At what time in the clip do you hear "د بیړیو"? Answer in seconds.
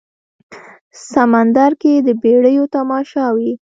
2.07-2.63